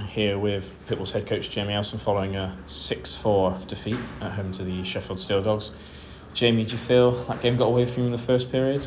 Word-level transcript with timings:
here 0.00 0.38
with 0.38 0.72
Pitbull's 0.86 1.12
head 1.12 1.26
coach 1.26 1.50
Jamie 1.50 1.74
Elson 1.74 1.98
following 1.98 2.36
a 2.36 2.56
6-4 2.66 3.66
defeat 3.66 3.98
at 4.20 4.32
home 4.32 4.52
to 4.52 4.64
the 4.64 4.82
Sheffield 4.84 5.20
Steel 5.20 5.42
Dogs. 5.42 5.72
Jamie, 6.34 6.64
do 6.64 6.72
you 6.72 6.78
feel 6.78 7.12
that 7.24 7.40
game 7.40 7.56
got 7.56 7.66
away 7.66 7.84
from 7.84 8.04
you 8.04 8.06
in 8.06 8.12
the 8.12 8.18
first 8.18 8.50
period? 8.50 8.86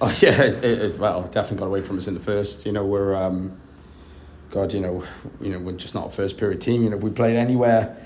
Oh 0.00 0.08
yeah, 0.20 0.42
it, 0.42 0.64
it, 0.64 0.98
well, 0.98 1.22
definitely 1.22 1.58
got 1.58 1.66
away 1.66 1.82
from 1.82 1.98
us 1.98 2.06
in 2.06 2.14
the 2.14 2.20
first. 2.20 2.66
You 2.66 2.72
know, 2.72 2.84
we're 2.84 3.14
um, 3.14 3.58
God, 4.50 4.72
you 4.72 4.80
know, 4.80 5.04
you 5.40 5.50
know, 5.50 5.58
we're 5.58 5.76
just 5.76 5.94
not 5.94 6.08
a 6.08 6.10
first 6.10 6.36
period 6.36 6.60
team. 6.60 6.82
You 6.82 6.90
know, 6.90 6.96
if 6.96 7.02
we 7.02 7.10
played 7.10 7.36
anywhere 7.36 7.96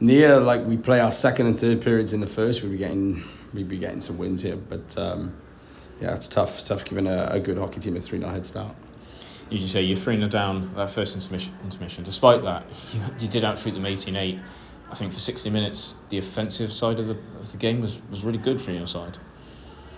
near 0.00 0.40
like 0.40 0.64
we 0.66 0.76
play 0.76 0.98
our 1.00 1.12
second 1.12 1.46
and 1.46 1.60
third 1.60 1.82
periods 1.82 2.12
in 2.12 2.20
the 2.20 2.26
first, 2.26 2.62
we'd 2.62 2.72
be 2.72 2.78
getting 2.78 3.22
we'd 3.52 3.68
be 3.68 3.78
getting 3.78 4.00
some 4.00 4.18
wins 4.18 4.40
here. 4.40 4.56
But 4.56 4.96
um, 4.96 5.34
yeah, 6.00 6.14
it's 6.14 6.28
tough. 6.28 6.56
It's 6.56 6.64
tough 6.64 6.84
giving 6.84 7.06
a, 7.06 7.26
a 7.32 7.40
good 7.40 7.58
hockey 7.58 7.80
team 7.80 7.96
a 7.96 8.00
three 8.00 8.18
0 8.18 8.30
head 8.30 8.46
start. 8.46 8.74
As 9.52 9.60
you 9.60 9.68
say, 9.68 9.82
you're 9.82 9.98
3 9.98 10.16
0 10.16 10.28
down 10.28 10.72
that 10.76 10.90
first 10.90 11.14
intermission. 11.14 11.52
intermission. 11.62 12.04
Despite 12.04 12.42
that, 12.42 12.64
you, 12.92 13.00
you 13.18 13.28
did 13.28 13.44
outshoot 13.44 13.74
them 13.74 13.86
18 13.86 14.16
8. 14.16 14.38
I 14.90 14.94
think 14.94 15.12
for 15.12 15.18
60 15.18 15.50
minutes, 15.50 15.96
the 16.10 16.18
offensive 16.18 16.72
side 16.72 16.98
of 16.98 17.08
the, 17.08 17.16
of 17.40 17.50
the 17.50 17.56
game 17.56 17.80
was, 17.80 18.00
was 18.10 18.24
really 18.24 18.38
good 18.38 18.60
from 18.60 18.74
your 18.74 18.86
side. 18.86 19.18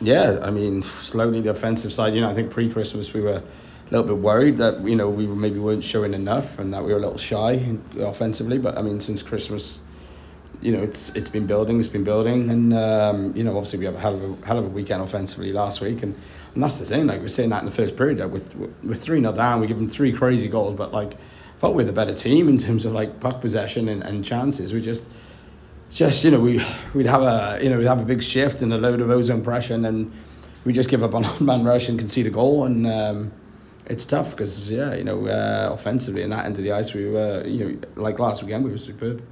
Yeah, 0.01 0.39
I 0.43 0.51
mean, 0.51 0.83
slowly 0.83 1.41
the 1.41 1.51
offensive 1.51 1.93
side, 1.93 2.15
you 2.15 2.21
know, 2.21 2.29
I 2.29 2.35
think 2.35 2.51
pre 2.51 2.71
Christmas 2.71 3.13
we 3.13 3.21
were 3.21 3.37
a 3.37 3.43
little 3.91 4.07
bit 4.07 4.19
worried 4.19 4.57
that, 4.59 4.87
you 4.87 4.97
know, 4.97 5.09
we 5.09 5.27
maybe 5.27 5.59
weren't 5.59 5.85
showing 5.85 6.15
enough 6.15 6.59
and 6.59 6.73
that 6.73 6.85
we 6.85 6.93
were 6.93 6.99
a 6.99 7.03
little 7.03 7.19
shy 7.19 7.77
offensively. 7.99 8.59
But 8.59 8.77
I 8.77 8.83
mean, 8.83 9.01
since 9.01 9.23
Christmas, 9.23 9.81
you 10.65 10.73
know, 10.73 10.83
it's 10.83 11.11
it's 11.11 11.29
been 11.29 11.47
building, 11.47 11.79
it's 11.79 11.89
been 11.89 12.05
building, 12.05 12.49
and 12.49 12.73
um, 12.73 13.37
you 13.37 13.45
know, 13.45 13.55
obviously 13.55 13.79
we 13.79 13.85
have 13.85 13.95
a 13.95 14.01
hell 14.01 14.15
of 14.15 14.23
a 14.23 14.47
hell 14.47 14.59
of 14.59 14.65
a 14.65 14.69
weekend 14.69 15.03
offensively 15.03 15.53
last 15.53 15.83
week, 15.83 16.03
and, 16.03 16.19
and 16.55 16.63
that's 16.63 16.79
the 16.79 16.87
thing. 16.87 17.07
Like 17.07 17.21
we 17.21 17.27
are 17.27 17.29
saying 17.29 17.51
that 17.51 17.59
in 17.59 17.67
the 17.67 17.75
first 17.75 17.97
period, 17.97 18.17
that 18.19 18.31
with 18.31 18.55
we're 18.83 18.95
three 18.95 19.21
0 19.21 19.35
down, 19.35 19.61
we 19.61 19.67
give 19.67 19.77
them 19.77 19.87
three 19.87 20.11
crazy 20.11 20.49
goals, 20.49 20.75
but 20.77 20.91
like 20.91 21.19
thought 21.59 21.75
we're 21.75 21.85
the 21.85 21.93
better 21.93 22.15
team 22.15 22.49
in 22.49 22.57
terms 22.57 22.87
of 22.87 22.93
like 22.93 23.21
puck 23.21 23.43
possession 23.43 23.91
and, 23.91 24.03
and 24.03 24.25
chances. 24.25 24.73
We 24.73 24.81
just 24.81 25.05
just 25.91 26.25
you 26.25 26.31
know 26.31 26.41
we 26.41 26.65
we'd 26.95 27.07
have 27.07 27.23
a 27.23 27.59
you 27.63 27.69
know 27.69 27.77
we'd 27.77 27.87
have 27.87 28.01
a 28.01 28.07
big 28.07 28.23
shift 28.23 28.63
and 28.63 28.73
a 28.73 28.79
load 28.79 29.03
of 29.03 29.11
ozone 29.11 29.45
pressure, 29.45 29.75
and 29.75 29.85
then 29.85 30.13
we 30.65 30.73
just 30.73 30.89
give 30.89 31.05
up 31.05 31.15
on 31.15 31.27
man 31.45 31.63
rush 31.63 31.91
and 31.91 31.99
concede 31.99 32.27
a 32.27 32.31
goal, 32.31 32.65
and 32.65 32.87
um, 32.87 33.33
it's 33.85 34.07
tough 34.07 34.31
because 34.31 34.71
yeah 34.71 34.95
you 34.95 35.05
know 35.05 35.27
uh, 35.27 35.69
offensively 35.75 36.23
in 36.23 36.31
that 36.31 36.47
end 36.47 36.57
of 36.57 36.65
the 36.65 36.73
ice 36.73 36.95
we 36.95 37.07
were 37.11 37.47
you 37.47 37.65
know 37.65 38.03
like 38.03 38.19
last 38.19 38.43
weekend 38.43 38.65
we 38.65 38.71
were 38.71 38.79
superb 38.79 39.23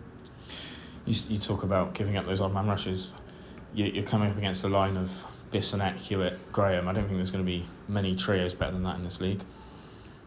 you, 1.07 1.15
you 1.29 1.39
talk 1.39 1.63
about 1.63 1.95
giving 1.95 2.17
up 2.17 2.27
those 2.27 2.41
odd 2.41 2.53
man 2.53 2.67
rushes. 2.67 3.11
You, 3.75 4.01
are 4.01 4.05
coming 4.05 4.31
up 4.31 4.37
against 4.37 4.65
a 4.65 4.69
line 4.69 4.97
of 4.97 5.11
Bissonnette, 5.51 5.97
Hewitt, 5.97 6.53
Graham. 6.53 6.89
I 6.89 6.93
don't 6.93 7.05
think 7.05 7.17
there's 7.17 7.31
going 7.31 7.45
to 7.45 7.51
be 7.51 7.67
many 7.89 8.17
trios 8.17 8.55
better 8.55 8.73
than 8.73 8.83
that 8.85 8.97
in 8.97 9.05
this 9.05 9.21
league. 9.21 9.43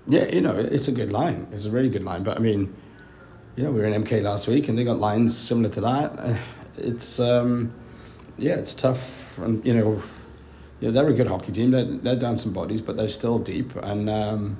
Yeah, 0.07 0.25
you 0.25 0.41
know, 0.41 0.55
it's 0.55 0.87
a 0.87 0.91
good 0.91 1.11
line. 1.11 1.47
It's 1.51 1.65
a 1.65 1.71
really 1.71 1.89
good 1.89 2.03
line. 2.03 2.23
But 2.23 2.37
I 2.37 2.39
mean, 2.39 2.75
you 3.55 3.63
know, 3.63 3.71
we 3.71 3.79
were 3.79 3.85
in 3.85 4.03
MK 4.03 4.21
last 4.21 4.47
week 4.47 4.67
and 4.67 4.77
they 4.77 4.83
got 4.83 4.99
lines 4.99 5.35
similar 5.37 5.69
to 5.69 5.81
that. 5.81 6.39
It's, 6.77 7.21
um, 7.21 7.73
yeah, 8.37 8.55
it's 8.55 8.73
tough. 8.75 9.37
And, 9.37 9.65
you 9.65 9.73
know, 9.73 10.03
yeah, 10.81 10.91
they're 10.91 11.07
a 11.07 11.13
good 11.13 11.27
hockey 11.27 11.53
team. 11.53 11.71
They're, 11.71 11.85
they're 11.85 12.17
down 12.17 12.37
some 12.37 12.51
bodies, 12.51 12.81
but 12.81 12.97
they're 12.97 13.07
still 13.07 13.39
deep. 13.39 13.73
And, 13.77 14.09
um, 14.09 14.57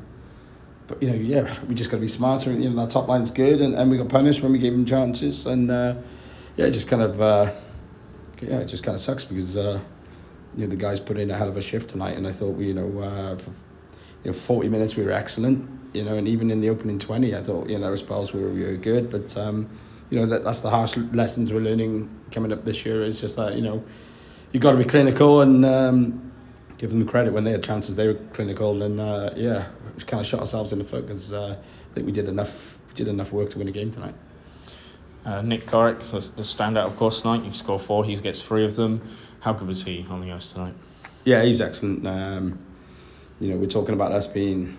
but 0.88 1.02
you 1.02 1.09
know, 1.09 1.16
yeah, 1.16 1.64
we 1.67 1.75
just 1.75 1.89
got 1.89 1.97
to 1.97 2.02
be 2.02 2.08
smarter. 2.08 2.52
You 2.52 2.69
know, 2.69 2.86
that 2.86 2.91
top 2.91 3.08
line's 3.08 3.31
good, 3.31 3.61
and, 3.61 3.75
and 3.75 3.89
we 3.89 3.97
got 3.97 4.09
punished 4.09 4.41
when 4.41 4.52
we 4.52 4.59
gave 4.59 4.73
them 4.73 4.86
chances, 4.86 5.45
and 5.45 5.72
uh, 5.72 5.95
yeah, 6.58 6.66
it 6.66 6.72
just 6.72 6.88
kind 6.88 7.02
of 7.02 7.22
uh, 7.22 7.52
yeah, 8.42 8.59
it 8.59 8.66
just 8.66 8.83
kind 8.83 8.95
of 8.95 9.02
sucks 9.02 9.23
because 9.23 9.58
uh, 9.58 9.80
you 10.55 10.64
know 10.64 10.69
the 10.69 10.75
guys 10.75 11.00
put 11.00 11.17
in 11.17 11.31
a 11.31 11.38
hell 11.38 11.50
of 11.50 11.58
a 11.58 11.61
shift 11.61 11.89
tonight, 11.89 12.17
and 12.17 12.27
I 12.27 12.31
thought 12.31 12.52
we 12.52 12.67
you 12.67 12.73
know 12.73 13.00
uh, 13.00 13.38
for 13.38 13.50
you 14.23 14.31
know 14.31 14.33
40 14.33 14.69
minutes 14.69 14.95
we 14.95 15.03
were 15.03 15.11
excellent, 15.11 15.67
you 15.94 16.03
know, 16.03 16.16
and 16.16 16.27
even 16.27 16.52
in 16.52 16.61
the 16.61 16.69
opening 16.69 16.99
20, 16.99 17.36
I 17.36 17.42
thought 17.42 17.67
you 17.70 17.75
know 17.75 17.81
there 17.81 17.92
were 17.92 17.97
spells 17.97 18.33
we 18.33 18.44
were 18.44 18.75
good, 18.75 19.09
but 19.09 19.36
um, 19.38 19.70
you 20.09 20.20
know 20.20 20.25
that 20.27 20.44
that's 20.44 20.61
the 20.61 20.70
harsh 20.70 20.95
lessons 20.97 21.52
we're 21.52 21.61
learning 21.61 22.09
coming 22.31 22.52
up 22.52 22.64
this 22.64 22.86
year. 22.86 23.03
It's 23.03 23.22
just 23.22 23.36
that 23.38 23.55
you 23.55 23.61
know 23.61 23.83
you 24.52 24.60
got 24.60 24.71
to 24.71 24.77
be 24.77 24.86
clinical 24.86 25.42
and 25.42 25.65
um, 25.65 26.31
give 26.77 26.92
them 26.92 27.04
the 27.04 27.10
credit 27.10 27.33
when 27.33 27.43
they 27.43 27.52
had 27.52 27.64
chances. 27.64 27.95
They 27.95 28.08
were 28.08 28.20
clinical, 28.33 28.83
and 28.83 28.99
uh, 28.99 29.31
yeah, 29.36 29.67
we 29.95 30.04
kind 30.04 30.22
of 30.22 30.28
shot 30.28 30.39
ourselves 30.39 30.72
in 30.72 30.80
the 30.80 30.86
foot 30.86 31.08
because 31.08 31.33
uh, 31.33 31.58
I 31.60 31.94
think 31.94 32.06
we 32.06 32.11
did 32.11 32.28
enough 32.28 32.78
did 32.95 33.08
enough 33.08 33.32
work 33.32 33.50
to 33.52 33.58
win 33.60 33.67
a 33.67 33.72
game 33.72 33.92
tonight. 33.92 34.16
Uh, 35.26 35.42
Nick 35.42 35.66
Corrick, 35.66 36.00
the, 36.00 36.20
the 36.20 36.44
standout, 36.44 36.86
of 36.86 36.95
course, 36.98 37.22
tonight. 37.22 37.44
You've 37.44 37.56
scored 37.56 37.82
four, 37.82 38.05
he 38.05 38.16
gets 38.16 38.42
three 38.42 38.64
of 38.64 38.76
them. 38.76 39.02
How 39.39 39.54
good 39.54 39.67
was 39.67 39.84
he 39.84 40.05
on 40.10 40.22
the 40.22 40.32
ice 40.32 40.54
tonight? 40.54 40.76
Yeah, 41.26 41.44
he 41.44 41.52
was 41.52 41.61
excellent. 41.61 42.05
Um, 42.08 42.60
you 43.39 43.50
know, 43.50 43.58
we're 43.58 43.67
talking 43.67 43.95
about 43.95 44.11
us 44.11 44.28
being 44.28 44.78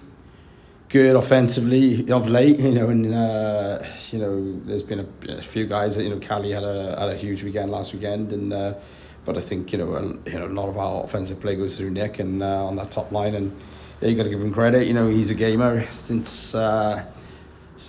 good 0.89 1.17
offensively 1.17 2.11
of 2.11 2.29
late, 2.29 2.59
you 2.59 2.71
know, 2.71 2.89
and 2.89 3.13
uh, 3.13 3.83
you 4.11 4.19
know, 4.19 4.61
there's 4.65 4.83
been 4.83 5.01
a, 5.01 5.33
a, 5.33 5.43
few 5.43 5.67
guys 5.67 5.97
that 5.97 6.05
you 6.05 6.11
know, 6.11 6.19
Cali 6.21 6.53
had 6.53 6.63
a 6.63 6.97
had 6.99 7.09
a 7.09 7.17
huge 7.17 7.43
weekend 7.43 7.71
last 7.71 7.93
weekend, 7.93 8.33
and 8.33 8.53
uh, 8.53 8.75
but 9.25 9.37
I 9.37 9.41
think 9.41 9.73
you 9.73 9.79
know 9.79 9.95
a, 9.95 10.03
you 10.31 10.39
know 10.39 10.47
a 10.47 10.55
lot 10.55 10.69
of 10.69 10.79
our 10.79 11.05
offensive 11.05 11.41
play 11.41 11.57
goes 11.57 11.77
through 11.77 11.91
Nick 11.91 12.19
and 12.21 12.43
uh, 12.43 12.65
on 12.65 12.77
that 12.77 12.91
top 12.93 13.11
line, 13.13 13.35
and 13.35 13.61
yeah, 14.01 14.09
you 14.09 14.17
got 14.17 14.25
to 14.25 14.31
give 14.31 14.41
him 14.41 14.53
credit. 14.53 14.87
You 14.87 14.95
know 14.95 15.09
he's 15.09 15.31
a 15.31 15.35
gamer 15.35 15.87
since. 15.93 16.55
Uh, 16.55 17.05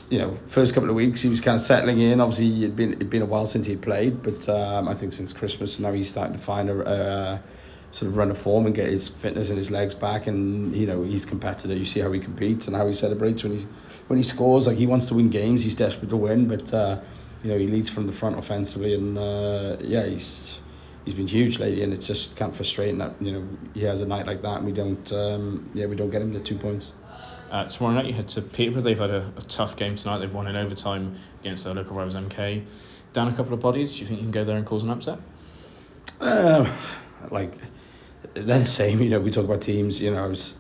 you 0.10 0.20
know, 0.20 0.38
first 0.48 0.74
couple 0.74 0.90
of 0.90 0.96
weeks 0.96 1.22
he 1.22 1.30
was 1.30 1.42
kind 1.42 1.56
of 1.56 1.62
settling 1.62 2.00
in. 2.00 2.20
Obviously, 2.20 2.64
it'd 2.64 2.76
been 2.76 2.94
it'd 2.94 3.10
been 3.10 3.22
a 3.22 3.26
while 3.26 3.46
since 3.46 3.68
he'd 3.68 3.82
played, 3.82 4.22
but 4.22 4.48
um, 4.50 4.88
I 4.88 4.96
think 4.96 5.14
since 5.14 5.34
Christmas 5.34 5.80
now 5.80 5.92
he's 5.94 6.10
starting 6.10 6.34
to 6.34 6.42
find 6.42 6.70
a, 6.70 6.90
a 6.90 7.44
sort 7.92 8.10
of 8.10 8.18
run 8.18 8.30
of 8.30 8.38
form 8.38 8.66
and 8.66 8.76
get 8.76 8.90
his 8.90 9.08
fitness 9.08 9.50
and 9.50 9.58
his 9.58 9.72
legs 9.72 9.94
back. 9.94 10.28
And 10.28 10.76
you 10.76 10.86
know, 10.86 11.04
he's 11.04 11.26
competitive. 11.26 11.78
You 11.78 11.86
see 11.86 12.00
how 12.00 12.12
he 12.12 12.20
competes 12.20 12.68
and 12.68 12.76
how 12.76 12.88
he 12.88 12.94
celebrates 12.94 13.44
when 13.44 13.60
he 13.60 13.68
when 14.08 14.18
he 14.18 14.24
scores. 14.24 14.68
Like 14.68 14.78
he 14.78 14.88
wants 14.88 15.08
to 15.08 15.14
win 15.14 15.30
games. 15.30 15.64
He's 15.64 15.76
desperate 15.76 16.10
to 16.10 16.18
win, 16.18 16.48
but 16.48 16.74
uh, 16.74 17.00
you 17.44 17.52
know 17.52 17.58
he 17.58 17.68
leads 17.68 17.90
from 17.90 18.08
the 18.08 18.14
front 18.14 18.38
offensively, 18.38 18.94
and 18.94 19.18
uh, 19.18 19.78
yeah, 19.80 20.06
he's 20.06 20.58
he's 21.08 21.16
been 21.16 21.28
huge 21.28 21.58
lately, 21.58 21.84
and 21.84 21.94
it's 21.94 22.06
just 22.06 22.36
kind 22.36 22.52
of 22.52 22.58
frustrating 22.58 22.98
that 22.98 23.14
you 23.22 23.32
know 23.32 23.48
he 23.74 23.82
has 23.84 24.02
a 24.02 24.06
night 24.06 24.28
like 24.28 24.42
that, 24.42 24.58
and 24.58 24.66
we 24.66 24.74
don't 24.74 25.14
um, 25.14 25.70
yeah 25.74 25.86
we 25.86 25.96
don't 25.96 26.10
get 26.10 26.22
him 26.22 26.34
the 26.34 26.40
two 26.40 26.58
points. 26.58 26.92
Uh, 27.50 27.64
tomorrow 27.70 27.96
night 27.96 28.06
you 28.06 28.14
head 28.14 28.28
to 28.28 28.42
Peterborough. 28.42 28.82
They've 28.82 29.00
had 29.00 29.10
a, 29.10 29.32
a, 29.38 29.42
tough 29.44 29.78
game 29.78 29.96
tonight. 29.96 30.20
They've 30.20 30.34
won 30.34 30.48
in 30.48 30.58
overtime 30.58 31.18
against 31.40 31.64
their 31.64 31.74
local 31.74 31.96
rivals 31.96 32.16
MK. 32.16 32.66
Down 33.14 33.30
a 33.30 33.36
couple 33.38 33.54
of 33.54 33.62
bodies. 33.62 33.94
Do 33.94 34.00
you 34.00 34.06
think 34.06 34.20
you 34.20 34.26
can 34.26 34.32
go 34.32 34.44
there 34.44 34.58
and 34.58 34.66
cause 34.66 34.84
an 34.84 34.90
upset? 34.90 35.20
Uh, 36.20 36.70
like 37.32 37.54
they're 38.34 38.60
the 38.60 38.66
same. 38.66 39.02
You 39.02 39.10
know, 39.10 39.22
we 39.22 39.32
talk 39.32 39.46
about 39.46 39.62
teams. 39.62 40.02
You 40.02 40.12
know, 40.12 40.26
I 40.26 40.28
was, 40.28 40.56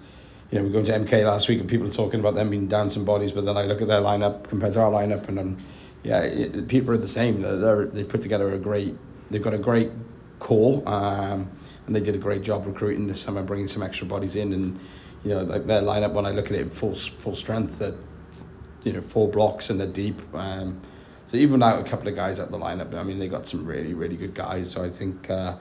you 0.50 0.60
know, 0.60 0.64
we 0.64 0.72
go 0.72 0.82
to 0.82 0.92
MK 0.94 1.26
last 1.26 1.50
week 1.50 1.60
and 1.60 1.70
people 1.70 1.88
are 1.88 1.92
talking 1.92 2.22
about 2.22 2.36
them 2.36 2.50
being 2.50 2.70
down 2.70 2.90
some 2.90 3.04
bodies, 3.04 3.34
but 3.34 3.44
then 3.44 3.58
I 3.58 3.64
look 3.64 3.82
at 3.82 3.90
their 3.90 4.02
lineup 4.02 4.48
compared 4.48 4.72
to 4.74 4.80
our 4.80 4.92
lineup, 4.92 5.28
and 5.28 5.40
um, 5.40 5.58
yeah, 6.04 6.22
it, 6.22 6.70
people 6.70 6.94
are 6.94 6.98
the 6.98 7.08
same. 7.10 7.42
They're, 7.42 7.58
they're, 7.58 7.86
they 7.88 8.06
put 8.06 8.22
together 8.22 8.54
a 8.54 8.58
great. 8.58 8.96
They've 9.30 9.42
got 9.42 9.54
a 9.54 9.58
great 9.58 9.92
core, 10.40 10.84
um, 10.88 11.50
and 11.86 11.96
they 11.96 12.00
did 12.00 12.16
a 12.16 12.20
great 12.20 12.44
job 12.44 12.66
recruiting 12.66 13.08
this 13.08 13.22
summer, 13.22 13.44
bringing 13.44 13.68
some 13.68 13.84
extra 13.84 14.08
bodies 14.08 14.36
in, 14.36 14.54
and 14.54 14.80
you 15.24 15.32
know, 15.32 15.42
like 15.44 15.66
their 15.66 15.82
lineup 15.82 16.14
when 16.14 16.26
I 16.26 16.32
look 16.32 16.46
at 16.48 16.54
it 16.54 16.74
full 16.74 16.96
full 16.96 17.36
strength, 17.36 17.80
that 17.80 17.96
you 18.84 18.94
know 18.94 19.02
four 19.02 19.28
blocks 19.30 19.70
and 19.70 19.80
they're 19.80 19.88
deep. 19.88 20.22
Um, 20.34 20.82
so 21.28 21.38
even 21.38 21.62
out 21.62 21.80
a 21.80 21.90
couple 21.90 22.08
of 22.08 22.16
guys 22.16 22.40
at 22.40 22.52
the 22.52 22.58
lineup, 22.58 22.94
I 22.94 23.04
mean 23.04 23.20
they 23.20 23.28
got 23.28 23.48
some 23.48 23.66
really 23.66 23.94
really 23.94 24.16
good 24.16 24.34
guys. 24.34 24.72
So 24.72 24.84
I 24.84 24.90
think. 24.90 25.30
Uh, 25.30 25.58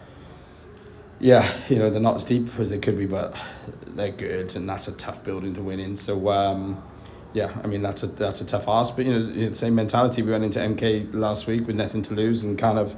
yeah, 1.18 1.58
you 1.68 1.78
know 1.78 1.90
they're 1.90 2.00
not 2.00 2.16
as 2.16 2.24
deep 2.24 2.48
as 2.58 2.70
they 2.70 2.78
could 2.78 2.98
be, 2.98 3.06
but 3.06 3.34
they're 3.86 4.10
good, 4.10 4.54
and 4.54 4.68
that's 4.68 4.88
a 4.88 4.92
tough 4.92 5.24
building 5.24 5.54
to 5.54 5.62
win 5.62 5.80
in. 5.80 5.96
So 5.96 6.28
um, 6.28 6.82
yeah, 7.32 7.58
I 7.64 7.66
mean 7.66 7.82
that's 7.82 8.02
a 8.02 8.06
that's 8.06 8.40
a 8.40 8.44
tough 8.44 8.68
ask, 8.68 8.96
but 8.96 9.06
you 9.06 9.12
know 9.12 9.48
the 9.48 9.54
same 9.54 9.74
mentality 9.74 10.22
we 10.22 10.32
went 10.32 10.44
into 10.44 10.58
MK 10.58 11.14
last 11.14 11.46
week 11.46 11.66
with 11.66 11.76
nothing 11.76 12.02
to 12.02 12.14
lose 12.14 12.44
and 12.44 12.58
kind 12.58 12.78
of 12.78 12.94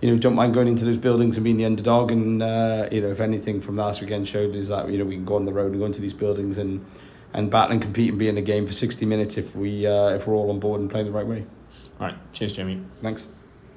you 0.00 0.10
know, 0.10 0.18
don't 0.18 0.34
mind 0.34 0.54
going 0.54 0.68
into 0.68 0.84
those 0.84 0.98
buildings 0.98 1.36
and 1.36 1.44
being 1.44 1.56
the 1.56 1.64
underdog. 1.64 2.10
And 2.10 2.42
uh, 2.42 2.88
you 2.90 3.00
know, 3.00 3.08
if 3.08 3.20
anything 3.20 3.60
from 3.60 3.76
last 3.76 4.00
weekend 4.00 4.28
showed 4.28 4.54
is 4.54 4.68
that 4.68 4.90
you 4.90 4.98
know 4.98 5.04
we 5.04 5.16
can 5.16 5.24
go 5.24 5.36
on 5.36 5.44
the 5.44 5.52
road 5.52 5.72
and 5.72 5.80
go 5.80 5.86
into 5.86 6.00
these 6.00 6.14
buildings 6.14 6.58
and 6.58 6.84
and 7.32 7.50
battle 7.50 7.72
and 7.72 7.82
compete 7.82 8.10
and 8.10 8.18
be 8.18 8.28
in 8.28 8.36
the 8.36 8.42
game 8.42 8.66
for 8.66 8.72
60 8.72 9.04
minutes 9.06 9.36
if 9.36 9.54
we 9.56 9.86
uh, 9.86 10.08
if 10.08 10.26
we're 10.26 10.34
all 10.34 10.50
on 10.50 10.60
board 10.60 10.80
and 10.80 10.90
playing 10.90 11.06
the 11.06 11.12
right 11.12 11.26
way. 11.26 11.44
All 12.00 12.06
right. 12.06 12.32
Cheers, 12.32 12.52
Jamie. 12.52 12.82
Thanks. 13.02 13.26